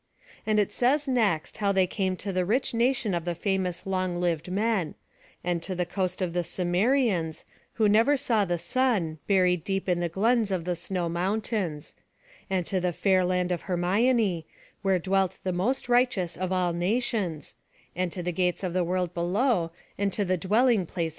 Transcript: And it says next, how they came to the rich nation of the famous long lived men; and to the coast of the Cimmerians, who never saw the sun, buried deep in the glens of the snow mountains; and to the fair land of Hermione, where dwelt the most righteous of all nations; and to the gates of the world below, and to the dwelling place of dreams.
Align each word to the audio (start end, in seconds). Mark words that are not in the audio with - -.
And 0.47 0.57
it 0.59 0.71
says 0.71 1.07
next, 1.07 1.57
how 1.57 1.71
they 1.71 1.85
came 1.85 2.15
to 2.15 2.33
the 2.33 2.43
rich 2.43 2.73
nation 2.73 3.13
of 3.13 3.23
the 3.23 3.35
famous 3.35 3.85
long 3.85 4.19
lived 4.19 4.49
men; 4.51 4.95
and 5.43 5.61
to 5.61 5.75
the 5.75 5.85
coast 5.85 6.23
of 6.23 6.33
the 6.33 6.43
Cimmerians, 6.43 7.45
who 7.73 7.87
never 7.87 8.17
saw 8.17 8.43
the 8.43 8.57
sun, 8.57 9.19
buried 9.27 9.63
deep 9.63 9.87
in 9.87 9.99
the 9.99 10.09
glens 10.09 10.49
of 10.49 10.65
the 10.65 10.75
snow 10.75 11.07
mountains; 11.07 11.93
and 12.49 12.65
to 12.65 12.79
the 12.81 12.93
fair 12.93 13.23
land 13.23 13.51
of 13.51 13.61
Hermione, 13.69 14.47
where 14.81 14.97
dwelt 14.97 15.37
the 15.43 15.53
most 15.53 15.87
righteous 15.87 16.35
of 16.35 16.51
all 16.51 16.73
nations; 16.73 17.55
and 17.95 18.11
to 18.11 18.23
the 18.23 18.31
gates 18.31 18.63
of 18.63 18.73
the 18.73 18.83
world 18.83 19.13
below, 19.13 19.69
and 19.99 20.11
to 20.13 20.25
the 20.25 20.35
dwelling 20.35 20.87
place 20.87 20.89
of 20.89 20.95
dreams. 20.95 21.09